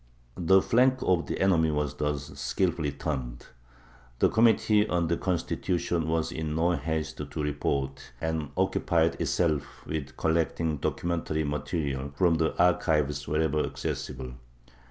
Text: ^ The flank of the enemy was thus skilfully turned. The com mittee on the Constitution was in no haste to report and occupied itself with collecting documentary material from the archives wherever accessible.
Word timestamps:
^ 0.39 0.47
The 0.47 0.63
flank 0.63 0.97
of 1.03 1.27
the 1.27 1.39
enemy 1.39 1.69
was 1.69 1.93
thus 1.93 2.31
skilfully 2.33 2.91
turned. 2.91 3.45
The 4.17 4.29
com 4.29 4.45
mittee 4.45 4.89
on 4.89 5.09
the 5.09 5.15
Constitution 5.15 6.07
was 6.07 6.31
in 6.31 6.55
no 6.55 6.71
haste 6.71 7.17
to 7.29 7.43
report 7.43 8.11
and 8.19 8.49
occupied 8.57 9.21
itself 9.21 9.85
with 9.85 10.17
collecting 10.17 10.77
documentary 10.77 11.43
material 11.43 12.09
from 12.15 12.33
the 12.33 12.57
archives 12.57 13.27
wherever 13.27 13.59
accessible. 13.59 14.33